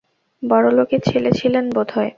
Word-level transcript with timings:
বড়লোকের 0.43 1.01
ছেলে 1.01 1.31
ছিলেন 1.31 1.65
বোধ 1.69 1.89
হয়। 1.95 2.09